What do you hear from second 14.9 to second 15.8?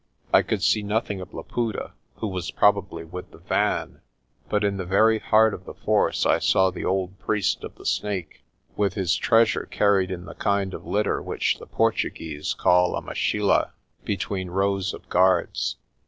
of guards.